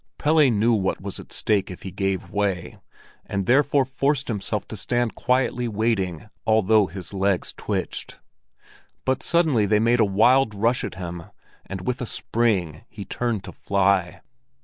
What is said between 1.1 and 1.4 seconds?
at